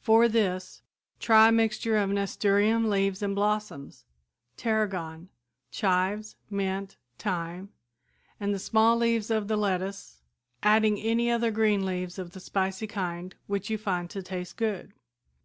For 0.00 0.26
this 0.26 0.82
try 1.20 1.50
a 1.50 1.52
mixture 1.52 1.96
of 1.96 2.10
nasturtium 2.10 2.90
leaves 2.90 3.22
and 3.22 3.36
blossoms, 3.36 4.04
tarragon, 4.56 5.28
chives, 5.70 6.34
mint, 6.50 6.96
thyme 7.20 7.68
and 8.40 8.52
the 8.52 8.58
small 8.58 8.96
leaves 8.96 9.30
of 9.30 9.46
the 9.46 9.56
lettuce, 9.56 10.22
adding 10.60 10.98
any 10.98 11.30
other 11.30 11.52
green 11.52 11.86
leaves 11.86 12.18
of 12.18 12.32
the 12.32 12.40
spicy 12.40 12.88
kind 12.88 13.36
which 13.46 13.70
you 13.70 13.78
find 13.78 14.10
to 14.10 14.24
taste 14.24 14.56
good. 14.56 14.92